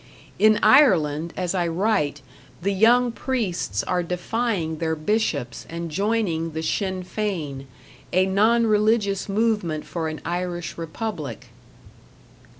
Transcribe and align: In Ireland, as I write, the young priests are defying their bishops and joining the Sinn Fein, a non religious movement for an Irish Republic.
In 0.39 0.57
Ireland, 0.63 1.31
as 1.37 1.53
I 1.53 1.67
write, 1.67 2.23
the 2.63 2.73
young 2.73 3.11
priests 3.11 3.83
are 3.83 4.01
defying 4.01 4.79
their 4.79 4.95
bishops 4.95 5.67
and 5.69 5.91
joining 5.91 6.53
the 6.53 6.63
Sinn 6.63 7.03
Fein, 7.03 7.67
a 8.11 8.25
non 8.25 8.65
religious 8.65 9.29
movement 9.29 9.85
for 9.85 10.07
an 10.07 10.19
Irish 10.25 10.75
Republic. 10.75 11.49